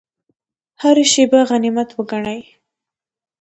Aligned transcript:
هره 0.81 1.03
شیبه 1.11 1.39
غنیمت 1.49 1.89
وګڼئ 1.93 2.41